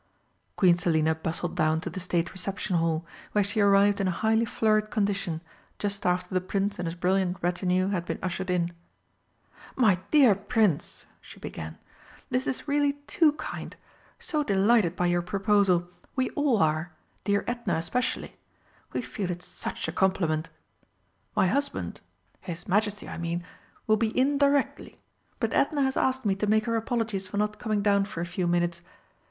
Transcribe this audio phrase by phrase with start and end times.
[0.55, 4.45] Queen Selina bustled down to the State Reception Hall, where she arrived in a highly
[4.45, 5.41] flurried condition,
[5.77, 8.73] just after the Prince and his brilliant retinue had been ushered in.
[9.75, 11.77] "My dear Prince!" she began.
[12.31, 13.75] "This is really too kind!
[14.17, 16.93] So delighted by your proposal we all are
[17.23, 18.37] dear Edna especially.
[18.93, 20.49] We feel it such a compliment.
[21.35, 22.01] My husband
[22.39, 23.43] his Majesty, I mean
[23.85, 24.99] will be in directly,
[25.39, 28.25] but Edna has asked me to make her apologies for not coming down for a
[28.25, 28.81] few minutes.